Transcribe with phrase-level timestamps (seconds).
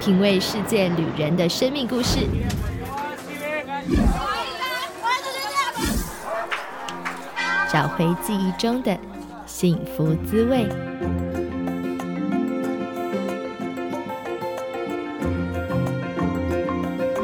[0.00, 2.20] 品味世界旅人的生命故事，
[7.70, 8.96] 找回记忆中的
[9.44, 10.66] 幸福滋味。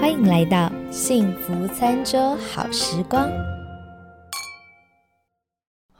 [0.01, 3.29] 欢迎来到幸福餐桌好时光。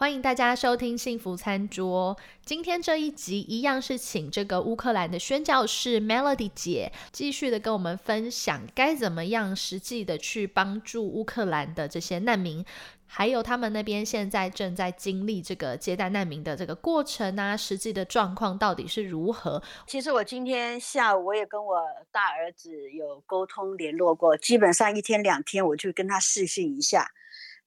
[0.05, 2.15] 欢迎大家收听幸福餐桌。
[2.45, 12.63] 今天这一集一样是请这个乌克兰的宣教士 Melody 姐继续的跟我们分享该怎么样实际的去帮助乌克兰的这些难民，
[13.07, 19.63] 还有他们那边现在正在经历这个接待难民的这个过程啊，实际的状况到底是如何？
[19.87, 21.79] 其实我今天下午我也跟我
[22.13, 27.09] 大儿子有沟通联络过，基本上一天两天我就跟他视讯一下，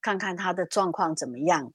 [0.00, 1.72] 看看他的状况怎么样。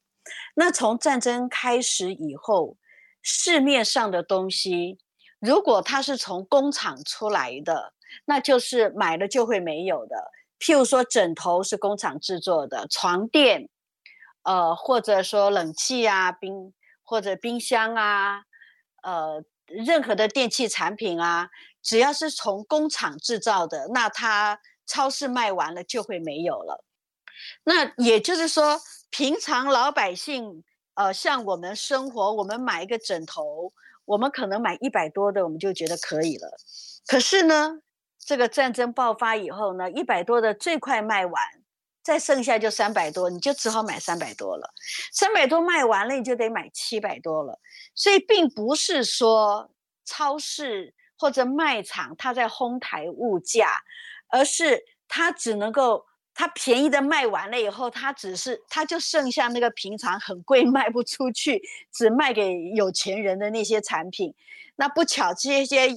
[0.55, 2.77] 那从战争开始以后，
[3.21, 4.97] 市面上的东西，
[5.39, 7.93] 如果它是从工厂出来的，
[8.25, 10.31] 那就是买了就会没有的。
[10.59, 13.69] 譬如说，枕头是工厂制作的，床垫，
[14.43, 18.43] 呃，或者说冷气啊、冰或者冰箱啊，
[19.01, 21.49] 呃，任何的电器产品啊，
[21.81, 26.85] 只要是从工厂制造的，那它超市卖完了就会没有了。
[27.65, 28.79] 那也就是说。
[29.13, 30.63] 平常老百姓，
[30.95, 33.71] 呃，像我们生活，我们买一个枕头，
[34.05, 36.49] 我们可能买一百多的，我们就觉得可以了。
[37.05, 37.81] 可是呢，
[38.17, 41.43] 这个战争爆发以后呢，一百多的最快卖完，
[42.01, 44.73] 再剩下就三百多，你就只好买三百多了。
[45.11, 47.59] 三百多卖完了，你就得买七百多了。
[47.93, 49.69] 所以，并不是说
[50.03, 53.77] 超市或者卖场它在哄抬物价，
[54.29, 56.03] 而是它只能够。
[56.35, 64.33] 它便宜的卖完了以后，它只是它就剩下那个平常很贵 卖不出去，只卖给有钱人的那些产品。
[64.75, 65.89] 那不巧，这些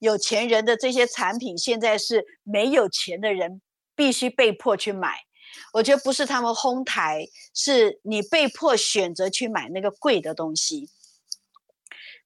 [0.00, 3.62] 有钱人的这些产品，现在是没有钱的人
[3.94, 5.20] 必须被迫去买。
[5.72, 10.88] 我觉得不是他们哄抬，是你被迫选择去买那个贵的东西。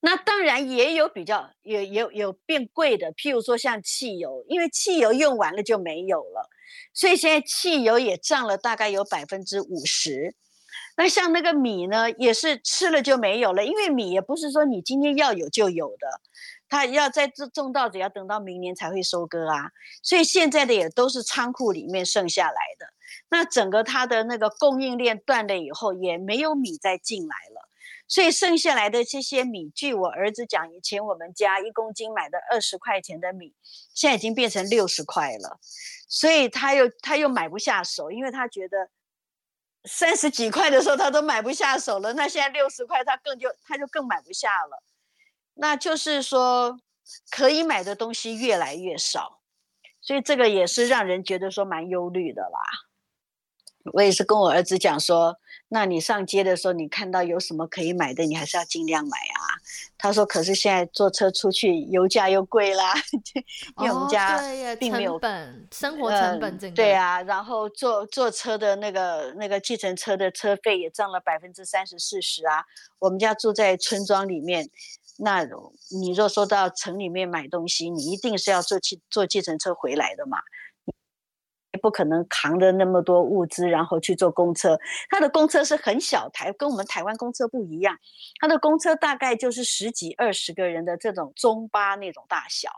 [0.00, 6.48] 那当然也有比较，有有有变贵的，譬如说像汽油，因为汽油用完了就没有了。
[6.92, 10.34] 所以现在汽油也涨了，大概有百分之五十。
[10.96, 16.20] 那像那个米呢，也是吃了就没有了，因为米也不是说你今天要有就有的，
[16.68, 19.70] 它要在种种稻子要等到明年才会收割啊。
[20.02, 22.86] 所以现在的也都是仓库里面剩下来的。
[23.30, 27.67] 那整个它的那个供应链断了以后，也没有米再进来了。
[28.08, 33.54] 所以剩下来的这些米，据我儿子讲，以前我们家一公斤买的二十块钱的米，
[33.92, 35.60] 现在已经变成六十块了。
[36.08, 38.88] 所以他又他又买不下手，因为他觉得
[39.84, 44.82] 三十几块的时候他都买不下手了，那现在六十块他更就他就更买不下了。
[45.52, 46.80] 那就是说
[47.30, 49.42] 可以买的东西越来越少，
[50.00, 52.58] 所以这个也是让人觉得说蛮忧虑的啦。
[53.92, 55.38] 我也是跟我儿子讲说。
[55.70, 59.44] 那你上街的时候，你看到有什么可以买的，你还是要尽量买啊。
[59.98, 62.94] 他说：“可是现在坐车出去，油价又贵啦，
[63.78, 64.40] 因为我们家
[64.76, 67.20] 并没有本生活成本，对啊。
[67.22, 72.64] 然后坐坐车的那个那个计程车的车费也涨了百分之三十四十啊。
[72.98, 74.70] 我们家住在村庄里面，
[75.18, 75.46] 那
[75.90, 80.38] 你若说到城里面买东西，你一定是要坐汽坐计程车回来的嘛。”
[81.82, 84.78] 不可能扛着那么多物资，然后去坐公车。
[85.10, 87.98] 他的公车是很小台，跟我们台湾公车不一样。
[88.40, 92.70] 他的公车大概就是十几、二十个人的这种中巴那种大小，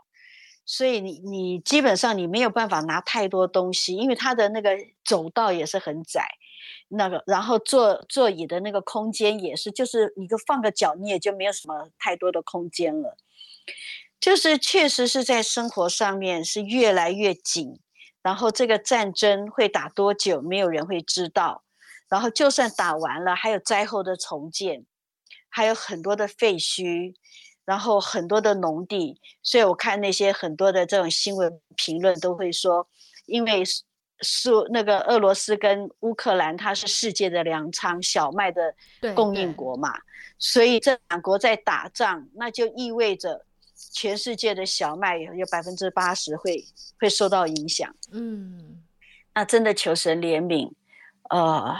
[0.65, 6.27] 所以你你基本上你没有办法拿太多东西，因为他的那个走道也是很窄，
[6.89, 13.15] 那个然后坐座椅的那个空间也是，就是你就放个脚，你也就没有什么太多的空间了。
[14.19, 17.79] 就是确实是在生活上面是越来越紧。
[18.23, 20.41] 然后这个战争会打多久？
[20.41, 21.63] 没有人会知道。
[22.07, 24.85] 然后就算打完了，还有灾后的重建，
[25.49, 27.15] 还有很多的废墟，
[27.65, 29.19] 然后很多的农地。
[29.41, 32.87] 所以我看那些很多的这种新闻评论都会说，
[33.25, 33.63] 因为
[34.19, 38.75] 苏那个俄罗斯跟乌克兰，它是世界的粮仓、小麦的
[39.15, 39.97] 供应国嘛，
[40.37, 43.45] 所以这两国在打仗，那就意味着。
[43.91, 46.63] 全世界的小麦有百分之八十会
[46.99, 48.81] 会受到影响，嗯，
[49.33, 50.71] 那真的求神怜悯，
[51.29, 51.75] 呃，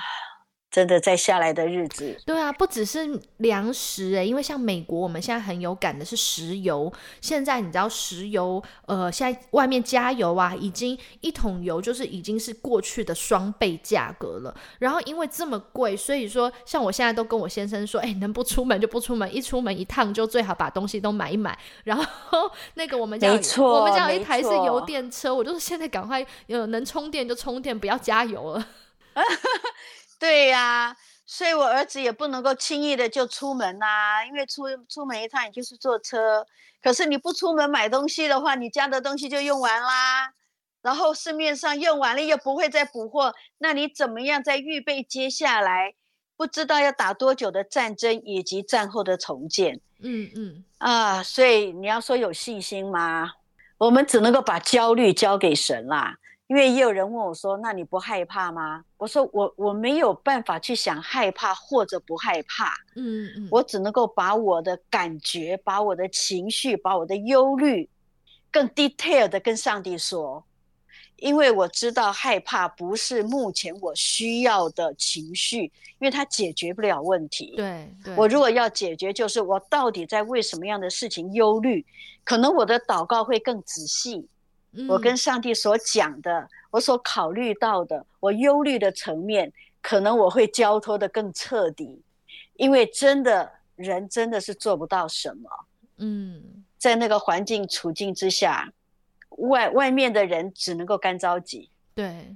[0.72, 6.92] 真的在下来的日子，对啊，不只是粮食诶，因为像美国，我们现在很有感的是石油。
[7.20, 14.56] 现在你知道石油，呃，现在外面加油啊，已经一桶油就是已经是过去的双倍价格了。
[14.80, 21.60] 然后因为这么贵，所以说像我现在都跟我先生说，哎，能不出门就不出门，一出门一趟就最好把东西都买一买。
[21.84, 23.28] 然后 那个我们家
[23.58, 28.68] 我们家有一台是油电车，我就是现在赶快呃能充电就充电，不要加油了。
[30.22, 30.96] 对呀，
[31.26, 36.46] 所以我儿子也不能够轻易的就出门呐，因为出出门一趟也就是坐车，
[36.80, 40.32] 可是你不出门买东西的话，你家的东西就用完啦，
[40.84, 45.96] 然后市面上用完了又不会再补货，那你怎么样在预备接下来
[46.38, 49.82] 不知道要打多久的战争以及战后的重建？
[50.04, 53.32] 嗯嗯啊，所以你要说有信心吗？
[53.80, 56.18] 我们只能够把焦虑交给神啦。
[56.52, 67.90] 因为也有人问我说：“那你不害怕吗？”我说：“我我没有办法去想害怕或者不害怕，嗯嗯，我只能够把我的感觉、把我的情绪、把我的忧虑，
[68.52, 70.44] 更 detail 的跟上帝说，
[71.16, 75.72] 因为我知道害怕不是目前我需要的情绪，因
[76.02, 77.54] 为它解决不了问题。
[77.56, 81.86] 对，我如果要解决，就是我到底在为什么样的事情忧虑，
[82.26, 84.28] 可能我的祷告会更仔细。”
[84.88, 89.52] 我跟上帝所讲的，我所考虑到的，我忧虑的层面，
[89.82, 92.02] 可能我会交托的更彻底，
[92.56, 95.50] 因为真的人真的是做不到什么。
[95.98, 98.72] 嗯，在那个环境处境之下，
[99.30, 101.70] 外外面的人只能够干着急。
[101.94, 102.36] 对，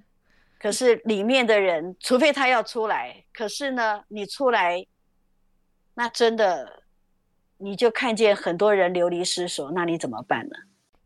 [0.60, 4.86] 可是里面的人，除非他要出来，可是呢，你出来，
[5.94, 6.84] 那真的
[7.58, 10.56] 你就看见很多人流离失所，那你怎么办呢？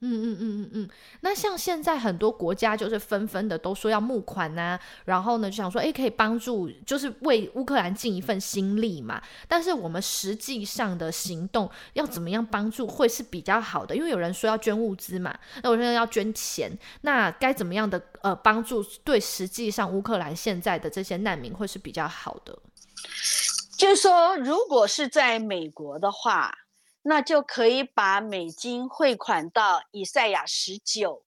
[0.01, 0.89] 嗯嗯嗯嗯嗯，
[1.21, 9.21] 那像现在很多国家就是纷纷的都说要募款呐，然后呢就想说，哎，可以帮助，就是为乌克兰尽一份心力嘛。
[9.47, 13.93] 但是我们实际上的行动要怎么样帮助会是比较好的？
[13.93, 22.57] 因为有人说要捐物资嘛，那我现在要捐钱，那该怎么样的呃帮助对实际上乌克兰现在的这些难民会是比较好的？
[23.77, 26.53] 就是说，如果是在美国的话。
[27.01, 31.23] 那就可以把美金汇款到以赛亚十九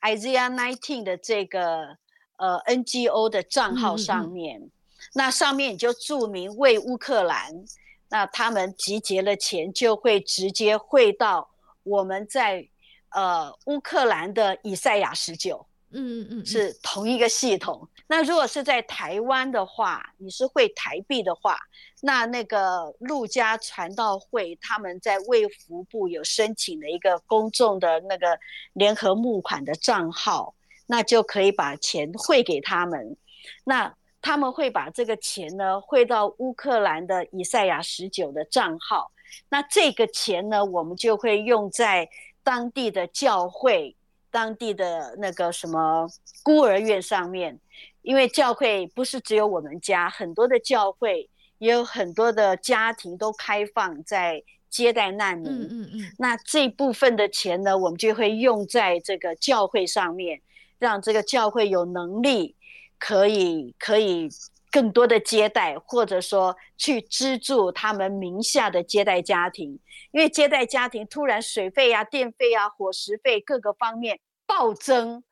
[0.00, 1.96] Isaiah nineteen 的这个
[2.36, 4.70] 呃 NGO 的账号上面，
[5.14, 7.64] 那上面你就注明为乌克兰，
[8.08, 11.50] 那他们集结了钱就会直接汇到
[11.84, 12.68] 我们在
[13.10, 15.66] 呃乌克兰的以赛亚十九。
[15.94, 17.88] 嗯嗯嗯，是同一个系统。
[18.06, 21.58] 那如果是在台湾的话，你是会台币的话，
[22.02, 28.38] 那那个陆家传道会他们在卫福部有申请的一个公众的那个
[28.74, 30.54] 联合募款的账号，
[30.86, 33.16] 那就可以把钱汇给他们。
[33.64, 39.10] 那他们会把这个钱呢汇到乌克兰的以赛亚十九的账号。
[39.48, 42.08] 那这个钱呢，我们就会用在
[42.42, 43.96] 当地的教会。
[44.32, 46.08] 当地的那个什么
[46.42, 47.60] 孤儿院上面，
[48.00, 55.52] 因为教会不是只有我们家，很多的教会也有很多的家庭都开放在接待难民。
[55.52, 56.12] 嗯嗯嗯。
[56.18, 60.40] 那这部分的钱呢，我们就会用在这个教会上面，
[60.78, 62.56] 让这个教会有能力
[62.98, 64.30] 可以可以
[64.72, 69.78] 更多的接待，或者说去资助他们名下的接待家庭。
[70.10, 75.22] 因为接待家庭突然水费啊、电费啊、伙食费各个方面暴增，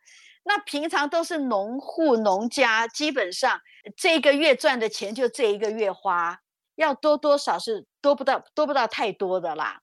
[0.44, 3.60] 那平常都是农户农家，基本上
[3.96, 6.40] 这个月赚的钱就这一个月花，
[6.76, 9.80] 要多多少是多不到多不到太多的啦，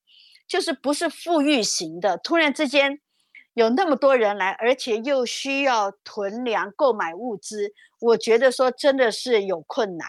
[0.48, 2.16] 就是不是富裕型的。
[2.18, 3.00] 突然之间
[3.54, 10.08] 有那么多人来，而且又需要囤粮购买物资，我觉得说真的是有困难。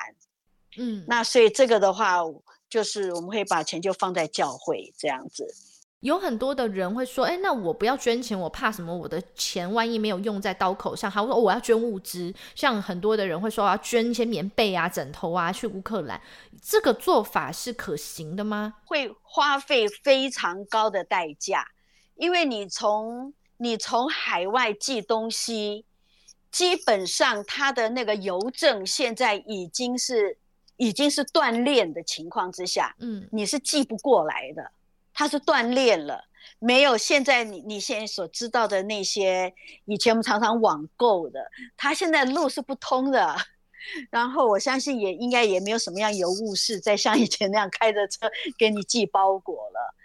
[0.78, 2.20] 嗯，那所以这个的话。
[2.70, 5.44] 就是我们会把钱就放在教会这样子，
[6.02, 8.96] 有很多的人会说，哎，那我不要捐钱，我怕什么？
[8.96, 12.32] 我的钱万一没有用在刀口上，他说我要捐物资。
[12.54, 16.22] 像很多的人会说，我要捐一些棉被啊、枕头啊去乌克兰，
[16.62, 18.76] 这个做法是可行的吗？
[18.86, 21.66] 会花费非常高的代价，
[22.18, 25.88] 因为你从你从海外寄东西，
[26.52, 30.38] 基本上他的那个邮政现在已经是。
[30.82, 34.72] 已经是断链的情况之下，嗯，你是寄不过来的。
[35.14, 36.24] 它是断链了，
[36.58, 39.54] 没有现在你你现在所知道的那些
[39.84, 43.36] 以前我们常常网购的，它现在路是不通的。
[44.10, 49.96] 然后我相信也应该也没有什么样邮务是在像以前那样开着车给你寄包裹了。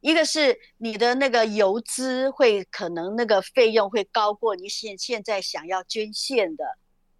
[0.00, 6.64] 一个是你的那个邮资会可能那个费用会高过你现现在想要捐献的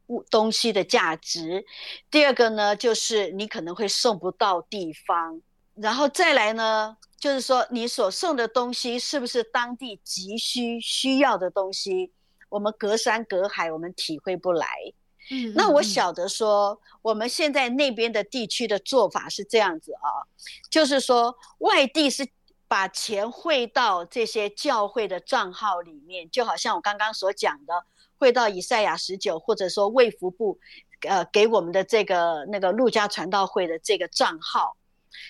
[0.06, 1.64] 物东西的价值。
[2.10, 5.42] 第二个呢，就是你可能会送不到地方，
[5.74, 12.12] 然后再来呢，就是说你所送的东西是不是当地急需需要的东西？
[12.48, 14.68] 我们隔山隔海，我们体会不来。
[15.32, 20.22] 嗯，那我嗯晓得说，我们现在那边的地区的做法是这样子啊，
[20.70, 22.24] 就是说外地是
[22.68, 27.84] 把钱汇到这些教会的账号里面，就好像我刚刚所讲的，
[28.18, 30.58] 汇到以赛亚十九，或者说卫福部，
[31.08, 34.76] 呃，给我们的这个那个陆家传道会的这个账号。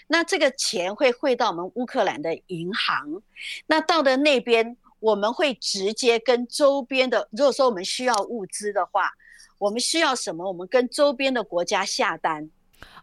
[0.09, 3.23] 那这个钱会汇到我们乌克兰的银行，
[3.67, 9.13] 那到了那边，我们会直接跟周边的，如果说我们需要物资的话，
[9.59, 12.51] 我们需要什么，我们跟周边的国家下单。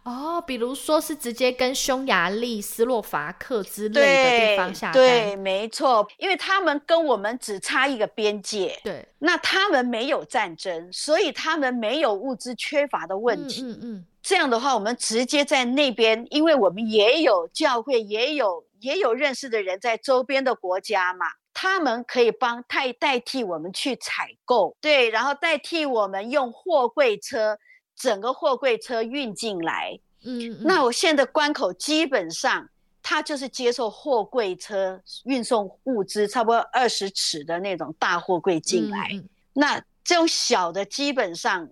[0.03, 13.61] 哦，比如说是直接跟匈牙利、斯洛伐克之类的地方下单，对，没错，因为他们跟我们只差一个边界，对，那他们没有战争，所以他们没有物资缺乏的问题。
[13.61, 27.57] 嗯嗯嗯，这样的话，我们直接在那边，因为我们也有教会，也有也有认识的人在周边的国家嘛，他们可以帮代代替我们去采购，对，然后代替我们用货柜车，
[27.95, 29.99] 整个货柜车运进来。
[30.25, 32.69] 嗯嗯，那我现在关口基本上，
[33.01, 39.09] 它就是接受货柜车运送物资，差不多二十尺的那种大货柜进来。
[39.11, 41.69] 嗯嗯那这种小的基本上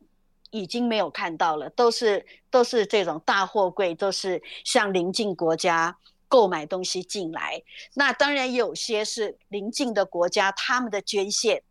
[0.51, 5.97] 已经没有看到了，都是都是这种大货柜，都是向邻近国家
[6.27, 7.63] 购买东西进来。
[7.93, 11.63] 那当然有些是邻近的国家他们的捐献，嗯，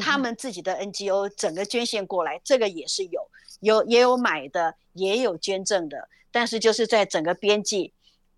[0.00, 3.28] 他们自己的 NGO 整个捐献过来，这个也是有，
[3.60, 7.90] 有也有买的，也有捐赠的，但是就是在整个边境，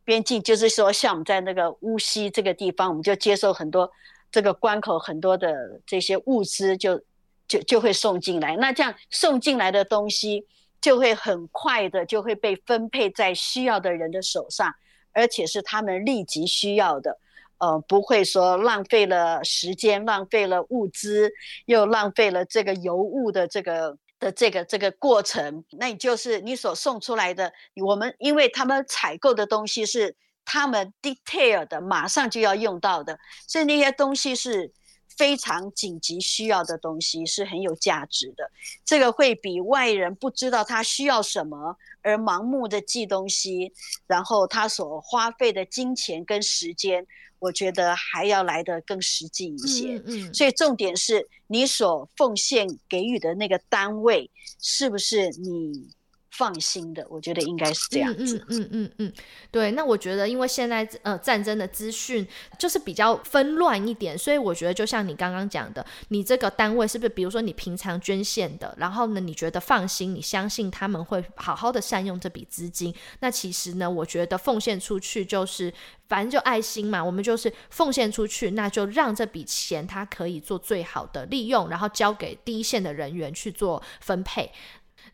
[0.04, 3.90] 边境就是说，像我们在那个乌溪这个地方，我们就接受很多
[4.30, 7.00] 这个关口很多的这些物资就，
[7.48, 8.56] 就就会送进来。
[8.56, 10.46] 那这样送进来的东西，
[10.80, 14.72] 就会很快的就会被分配在需要的人的手上，
[15.12, 17.18] 而且是他们立即需要的。
[17.60, 21.30] 呃，不会说浪费了时间，浪费了物资，
[21.66, 25.62] 又浪费了这个邮物的这个的这个这个过程。
[25.72, 27.52] 那你就是你所送出来的，
[27.84, 34.72] 我们因为他们采购的东西是他们 detail 的，马上就要用到的，所以那些东西是
[35.18, 38.50] 非常紧急需要的东西，是很有价值的。
[38.86, 43.74] 这个会比外人不知道他需要什么而盲目的寄东西，
[44.06, 47.06] 然后他所花费的金钱跟时间。
[47.40, 54.30] 我觉得还要来得更实际一些，嗯嗯，所以重点是你所奉献给予的那个单位
[54.60, 55.88] 是不是你
[56.30, 57.06] 放心的？
[57.10, 58.38] 我觉得应该是这样子。
[58.48, 59.12] 嗯嗯嗯嗯，
[59.50, 59.72] 对。
[59.72, 62.26] 那我觉得，因为现在呃战争的资讯
[62.58, 75.72] 就是比较纷乱一点，所以我觉得就像你刚刚讲的，你这个单位是不是，比如说你平常捐献的，然后呢，你觉得放心，你相信他们会好好的善用这笔资金，那其实呢，我觉得奉献出去就是。
[76.10, 84.50] 反正就爱心嘛，我们就是奉献出去，那就让这笔钱它可以做最好的利用，然后交给第一线的人员去做分配。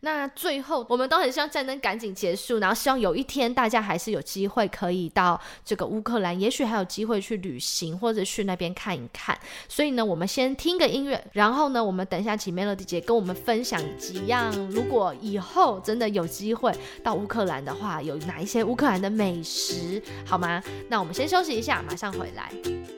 [0.01, 9.37] 那最后，我们都很希望战争赶紧结束，然后希望有一天大家还是有机会可以到这个乌克兰，也许还有机会去旅行或者去那边看一看。
[9.67, 16.71] 所以呢，我们先听个音乐，然后呢，我们等一下请 Melody 姐跟我们分享几样，如果以后真的有机会
[17.03, 20.61] 到乌克兰的话，有哪一些乌克兰的美食，好吗？
[20.89, 22.96] 那我们先休息一下，马上回来。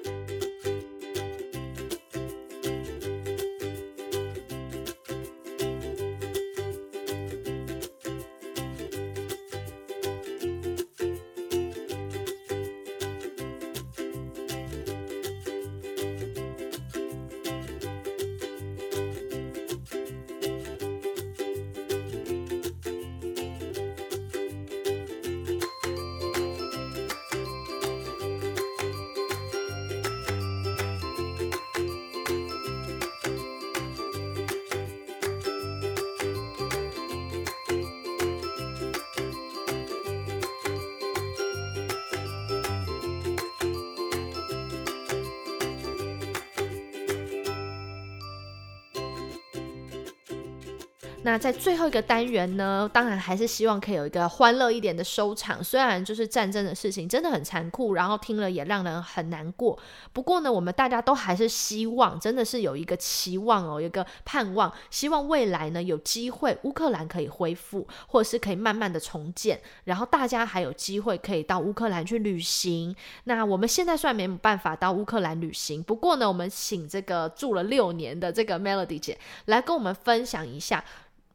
[51.30, 55.64] 那在最后一个单元呢，当然还是希望可以有一个欢乐一点的收场。
[55.64, 59.78] 虽然就是战争的事情真的很残酷，然后听了也让人很难过。
[60.12, 72.96] 不过呢，我们大家都还是希望，真的是有一个期望哦，有一个盼望，希望未来呢有机会乌克兰可以恢复，或者是可以慢慢的重建，然后大家还有机会可以到乌克兰去旅行。
[73.26, 80.84] 那我们现在虽然没办法到乌克兰旅行，不过呢，我们请这个住了六年的这个 Melody 姐来跟我们分享一下。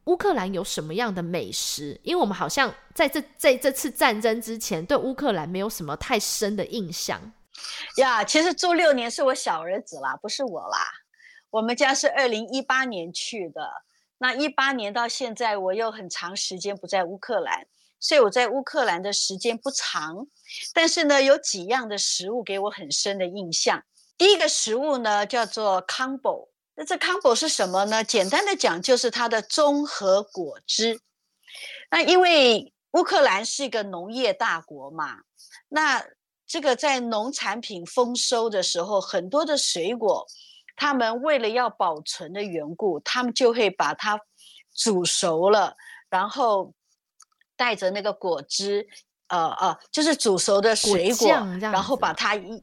[0.05, 1.99] 乌克兰有什么样的美食？
[2.03, 7.33] 因为我们好像在这在这次战争之前，对乌克兰没有什么太深的印象。
[7.97, 10.79] 呀，其实住六年是我小儿子啦，不是我啦。
[11.51, 13.71] 我们家是二零一八年去的，
[14.19, 17.67] 那一八年到现在，我又很长时间不在乌克兰，
[17.99, 20.27] 所以我在乌克兰的时间不长。
[20.75, 23.83] 但是呢，有几样的食物给我很深的印象。
[24.19, 26.49] 第一个食物呢，叫做 combo。
[26.77, 28.03] 那这 combo 是什么呢？
[28.03, 31.01] 简单的讲，就是它的综合果汁。
[31.91, 35.19] 那因为乌克兰是一个农业大国嘛，
[35.69, 36.05] 那
[36.47, 40.27] 这个在农产品丰收的时候，很多的水果，
[40.75, 44.19] 他们为了要保存的缘故，他们就会把它
[44.75, 45.77] 煮熟了，
[46.11, 46.75] 然后
[47.57, 48.89] 带着那个果汁，
[49.29, 51.29] 呃呃，就是煮熟的水果，
[51.61, 52.63] 然后把它一。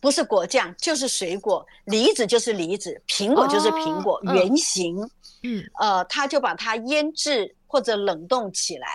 [0.00, 4.96] 不是果酱就是水果，梨子就是梨子，苹果就是苹果，圆形，
[5.42, 8.88] 嗯，呃，他就把它腌制或者冷冻起来。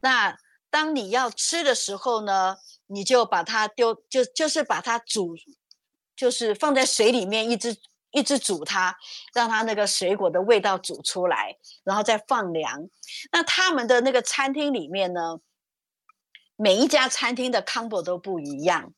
[0.00, 0.36] 那
[0.70, 5.34] 当你要吃的时候呢，你就把它丢，就就是把它煮，
[6.14, 7.76] 就是放在水里面一直
[8.12, 8.96] 一直煮它，
[9.34, 12.88] 让它那个水果的味道煮出来，然后再放凉。
[13.32, 15.40] 那他们的那个餐厅里面呢，
[16.54, 18.92] 每一家餐厅的 combo 都不一样。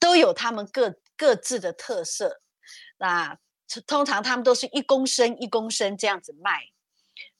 [0.00, 2.40] 都有他们各各自的特色，
[2.98, 3.38] 那
[3.86, 6.60] 通常他们都是一公升一公升这样子卖，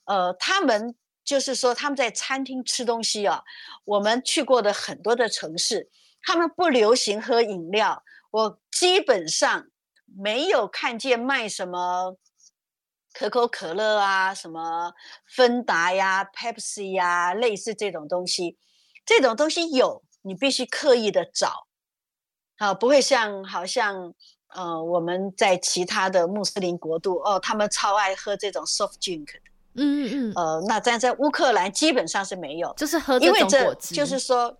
[0.05, 3.43] 呃，他们就是说他们在餐厅吃东西啊，
[3.85, 5.89] 我们去过的很多的城市，
[6.21, 9.67] 他们不流行喝饮料，我基本上
[10.05, 12.17] 没有看见卖什么
[13.13, 14.93] 可口可乐啊，什么
[15.25, 18.57] 芬达呀、Pepsi 呀，类似这种东西，
[19.05, 21.68] 这种东西有，你必须刻意的找。
[22.59, 24.13] 啊，不会像好像，
[24.49, 29.39] 呃，我们在其他的穆斯林国度哦，他们超爱喝这种 soft drink 的，
[29.75, 34.57] 嗯嗯嗯，呃，那在在乌克兰基本上是没有，就是喝这种果汁，就是说，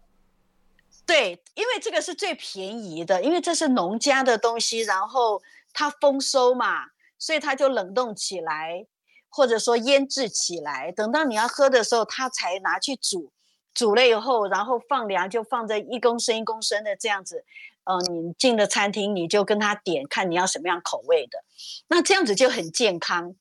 [1.05, 5.41] 对，因为这个是最便宜的，因为这是农家的东西，然后
[5.73, 6.85] 它丰收嘛，
[7.17, 8.85] 所以它就冷冻起来，
[9.27, 13.31] 或者说腌制起来，等到你要喝的时候，它才拿去煮，
[13.73, 17.43] 煮了以后，然后放凉，就放在一公升一公升的这样子。
[17.89, 21.43] 嗯，你进了餐厅，你就跟他点，看你要什么样口味的，
[21.87, 23.33] 那这样子就很健康，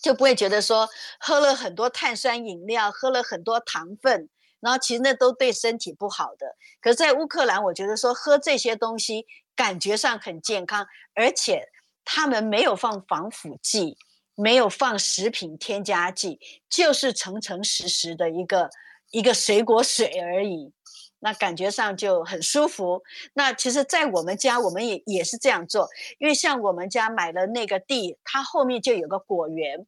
[0.00, 4.28] 就不会觉得说喝了很多碳酸饮料，喝了很多糖分，
[4.60, 6.54] 然后其实那都对身体不好的。
[6.80, 11.68] 可是，在乌克兰，我觉得说喝这些东西感觉上很健康，而且
[12.04, 13.98] 他们没有放防腐剂，
[14.36, 16.38] 没有放食品添加剂，
[16.70, 18.70] 就是诚诚实实的一个
[19.10, 20.72] 一个水果水而已。
[21.20, 23.02] 那感觉上就很舒服。
[23.34, 25.88] 那其实，在我们家，我们也也是这样做。
[26.18, 29.86] 因为像我们家买了那个地，它后面就有个果园。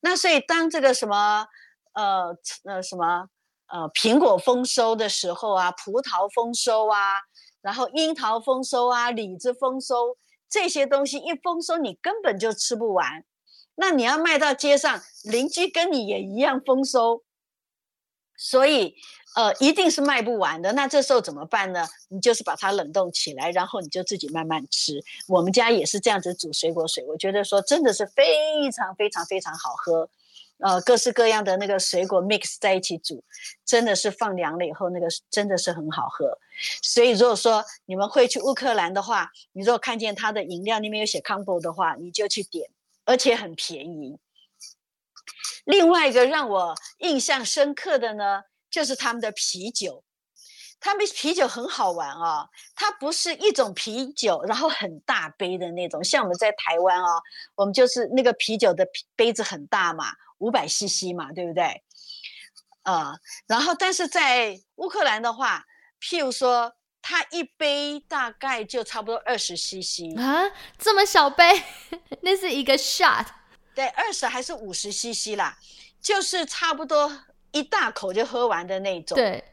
[0.00, 1.46] 那所以，当这个什么，
[1.92, 3.28] 呃呃什么，
[3.68, 7.20] 呃苹果丰收的时候啊，葡萄丰收啊，
[7.60, 10.16] 然后樱桃丰收啊，李子丰收，
[10.48, 13.24] 这些东西一丰收，你根本就吃不完。
[13.74, 17.22] 那你要卖到街上，邻居跟你也一样丰收，
[18.42, 18.94] 所以。
[19.34, 20.70] 呃，一定是卖不完的。
[20.74, 21.88] 那这时候怎么办呢？
[22.08, 25.02] 你就是把它冷冻起来，然后你就自己慢慢吃。
[25.26, 30.06] 我们家也是这样子煮水果水，我觉得说真的是非常非常非常好喝。
[30.58, 33.24] 呃，各式各样的那个水果 mix 在一起煮，
[33.64, 36.36] 真的是放凉了以后，那个真的是很好喝。
[36.82, 42.68] 所以如果说你们会去乌克兰的话，你如果看见它的饮料那边有写 combo 的话，你就去点，
[43.06, 44.18] 而且很便宜。
[45.64, 48.42] 另外一个让我印象深刻的呢。
[48.72, 50.02] 就是他们的啤酒，
[50.80, 52.48] 他们啤酒很好玩啊。
[52.74, 57.20] 它不是一种啤酒，然后很大杯的那种，像我们在台湾啊，
[57.54, 60.06] 我们就是那个啤酒的杯子很大嘛，
[60.38, 61.84] 五百 CC 嘛，对不对？
[62.84, 63.14] 呃，
[63.46, 65.66] 然后但是在乌克兰的话，
[66.00, 66.72] 譬如说，
[67.02, 71.62] 它一杯大概就差不多二十 CC 啊，这么小杯，
[72.22, 73.26] 那是一个 shot，
[73.74, 75.58] 对，二十还是五十 CC 啦，
[76.00, 77.10] 就是差不多。
[77.54, 79.44] 一大口就喝完的那种，对，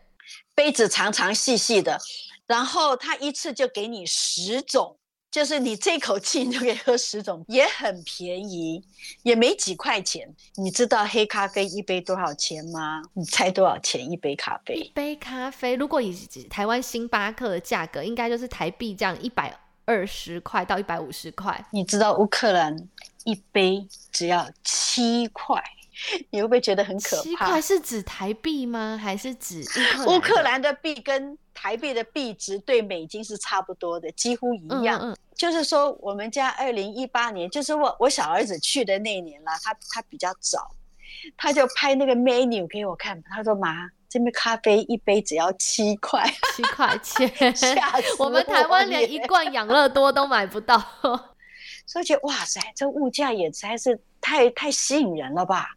[0.56, 2.00] 杯子长长细细的，
[2.48, 4.98] 然后他一次就给你十种，
[5.30, 8.82] 就是你这口气你就可以喝十种，也很便宜，
[9.24, 10.34] 也没几块钱。
[10.56, 13.02] 你知道黑咖啡一杯多少钱吗？
[13.14, 14.76] 你猜多少钱一杯咖啡？
[14.76, 16.16] 一杯咖啡如果以
[16.50, 19.54] 台湾星巴克的价格，应该就是台币这样一百
[19.84, 21.68] 二十块到一百五十块。
[21.74, 22.88] 你知道乌克兰
[23.24, 25.62] 一杯只要七块。
[26.32, 27.24] 你会不会觉得很可怕？
[27.24, 28.98] 七块是指台币吗？
[29.02, 29.62] 还是指
[30.08, 35.14] 乌克兰的币跟台币的币值对美金是差不多的，几乎一样。
[35.36, 40.72] 就是说，我们家二零一八年，就是我我小儿子去的那年啦，他他比较早，
[41.36, 50.82] 他就拍那个 menu 给我看，他说：“妈，这杯咖啡一杯只要七块，七块钱， 吓死我们台湾连一罐养乐多都买不到。
[51.90, 55.70] 所以觉得哇塞，这物价也实在是太太吸引人了吧。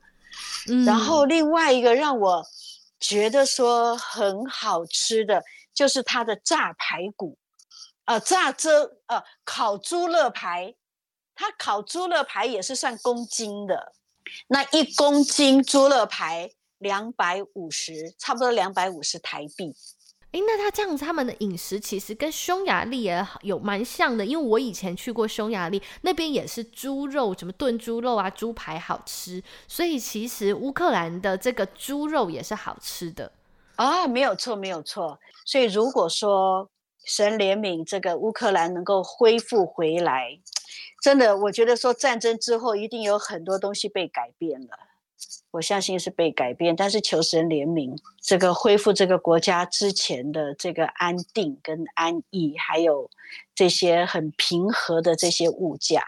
[0.68, 2.44] 嗯然后另外一个让我
[3.00, 7.38] 觉得说很好吃的，就是它的炸排骨，
[8.04, 10.74] 呃，炸这呃烤猪肋排，
[11.34, 13.94] 它烤猪肋排也是算公斤的，
[14.48, 19.74] 那一公斤猪肋排两百五十，差不多两百五十台币。
[20.32, 33.30] 诶，那他这样子，他们的饮食其实跟匈牙利也有蛮像的，因为我以前去过匈牙利，那边也是猪肉，什么炖猪肉啊、猪排好吃，所以其实乌克兰的这个猪肉也是好吃的。
[33.76, 35.18] 啊，没有错，没有错。
[35.44, 36.66] 所以如果说
[37.04, 40.38] 神怜悯这个乌克兰能够恢复回来，
[41.02, 44.68] 真的，我觉得说战争之后一定有很多东西被改变了。
[45.50, 53.10] 我相信是被改变，但是求神怜悯，这个恢复这个国家之前的这个安定跟安逸，还有
[53.54, 56.02] 这些很平和的这些物价，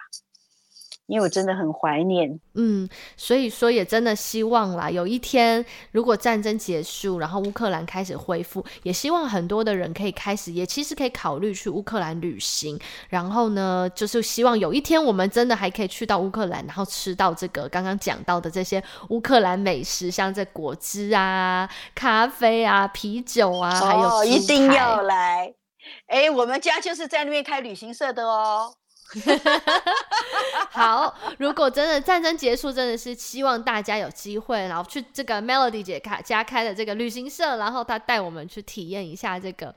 [1.06, 12.80] 因为我真的很怀念嗯，所以说也真的希望啦，有一天如果战争结束，然后乌克兰开始恢复，也希望很多的人可以开始，也其实可以考虑去乌克兰旅行。
[13.10, 25.52] 然后呢，就是希望有一天我们真的还可以去到乌克兰，然后吃到这个刚刚讲到的这些乌克兰美食，像这果汁啊、咖啡啊、啤酒啊，还有哦，一定要来。
[26.06, 28.72] 哎，我们家就是在那边开旅行社的哦。
[30.70, 39.72] 好，如果真的战争结束，真的是希望大家有机会，然后去这个 Melody 姐开家开的这个旅行社，然后她带我们去体验一下这个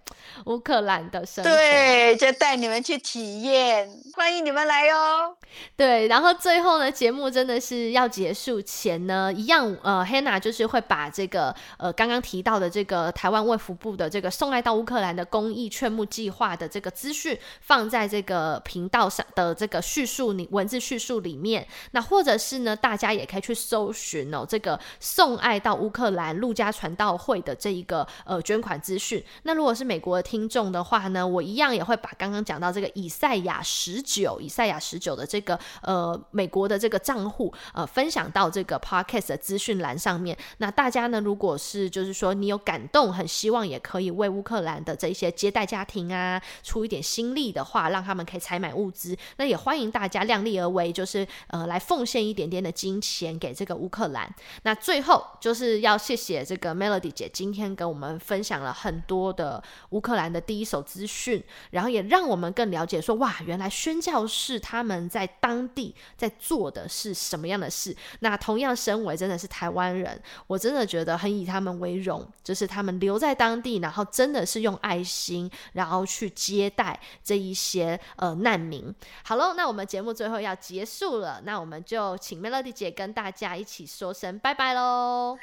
[0.46, 1.52] 乌克兰的生活。
[1.52, 5.36] 对，就带你们去体验，欢迎你们来哦。
[5.76, 21.68] 对，然后最后呢，节目真的是要结束前呢，一样呃，Hannah 就是会把这个呃刚刚提到的这个台湾卫福部的这个送爱到乌克兰的公益劝募计划的这个资讯放在这个频道上的这个叙述里文字叙述里面。
[21.92, 29.24] 那或者是呢，大家也可以去搜寻哦，这个送爱到乌克兰陆家传道会的这一个呃捐款资讯。
[29.44, 40.38] 那如果是美国的听众的话呢，我一样也会把刚刚讲到这个以赛亚十九，以赛亚十九的这个呃美国的这个账户呃分享到这个 podcast 的资讯栏上面。
[40.58, 54.34] 那大家呢，如果是就是说你有感动，很希望也可以为乌克兰的这一些接待家庭啊出一点心力的话，让他们可以采买物资那也欢迎大家量力而为，就是呃来奉献一点点的金钱给这个乌克兰。
[54.64, 67.96] 那最后就是要谢谢这个 Melody 姐今天跟我们分享了很多的乌克兰的第一手资讯，然后也让我们更了解说哇，原来宣教士他们在当地在做的是什么样的事。
[68.20, 78.94] 那同样身为真的是台湾人，我真的觉得很以他们为荣，就是他们留在当地，然后真的是用爱心，然后去接待这一些呃难民。
[79.24, 85.38] 好喽，那我们节目最后要结束了，那我们就请 Melody 姐跟大家一起说声拜拜喽。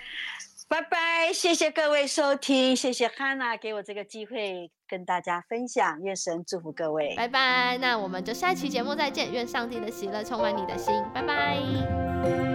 [0.67, 7.15] 拜拜，谢谢各位收听，谢谢 Hanna 给我这个机会跟大家分享，愿神祝福各位。
[7.17, 12.54] 拜拜，那我们就下一期节目再见，愿上帝的喜乐充满你的心，拜拜。